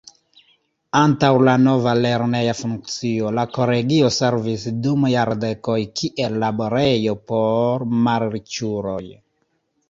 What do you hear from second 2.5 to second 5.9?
funkcio la Kolegio servis dum jardekoj